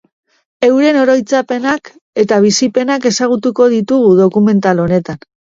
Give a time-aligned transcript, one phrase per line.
[0.67, 1.91] Euren oroitzapenak
[2.23, 5.23] eta bizipenak ezagutuko ditugu dokumental honetan.